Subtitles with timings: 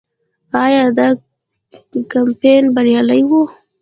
[0.65, 1.07] آیا دا
[2.11, 3.41] کمپاین بریالی و؟